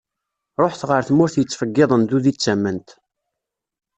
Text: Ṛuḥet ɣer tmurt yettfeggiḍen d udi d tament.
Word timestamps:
Ṛuḥet 0.63 0.83
ɣer 0.89 1.01
tmurt 1.03 1.35
yettfeggiḍen 1.39 2.01
d 2.09 2.11
udi 2.15 2.31
d 2.35 2.37
tament. 2.39 2.89